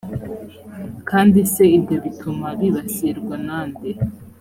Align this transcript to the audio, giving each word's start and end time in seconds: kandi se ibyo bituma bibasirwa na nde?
kandi 1.09 1.39
se 1.53 1.63
ibyo 1.77 1.97
bituma 2.03 2.47
bibasirwa 2.59 3.35
na 3.47 3.59
nde? 3.69 3.89